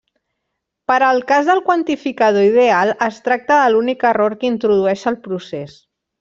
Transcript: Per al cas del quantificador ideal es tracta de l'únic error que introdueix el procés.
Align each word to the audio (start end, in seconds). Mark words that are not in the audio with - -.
Per 0.91 0.95
al 1.07 1.19
cas 1.31 1.49
del 1.49 1.61
quantificador 1.67 2.47
ideal 2.47 2.95
es 3.09 3.21
tracta 3.29 3.59
de 3.61 3.69
l'únic 3.75 4.07
error 4.13 4.37
que 4.41 4.51
introdueix 4.53 5.05
el 5.13 5.21
procés. 5.29 5.79